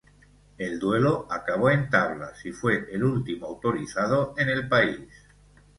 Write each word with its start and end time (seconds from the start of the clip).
El 0.57 0.79
duelo 0.79 1.27
acabó 1.29 1.69
en 1.69 1.87
tablas, 1.87 2.43
y 2.47 2.51
fue 2.51 2.87
el 2.91 3.03
último 3.03 3.45
autorizado 3.45 4.33
en 4.35 4.49
el 4.49 4.67
país. 4.67 4.99